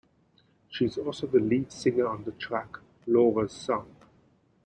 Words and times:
She 0.67 0.85
is 0.85 0.97
also 0.97 1.27
the 1.27 1.37
lead 1.37 1.71
singer 1.71 2.07
on 2.07 2.23
the 2.23 2.31
track, 2.31 2.77
"Lora's 3.05 3.53
Song". 3.53 3.95